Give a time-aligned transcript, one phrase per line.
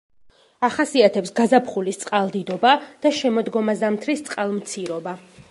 [0.67, 2.73] ახასიათებს გაზაფხულის წყალდიდობა
[3.05, 5.17] და შემოდგომა-ზამთრის წყალმცირობა.